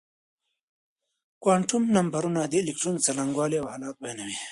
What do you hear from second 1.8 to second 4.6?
نمبرونه د الکترون څرنګوالی او حالت بيانوي.